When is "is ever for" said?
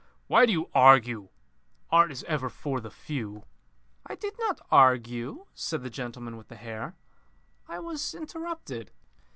2.11-2.81